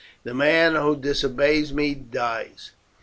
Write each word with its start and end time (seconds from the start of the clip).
The 0.23 0.33
man 0.33 0.73
who 0.73 0.95
disobeys 0.97 1.71
me 1.71 1.93
dies. 1.93 2.71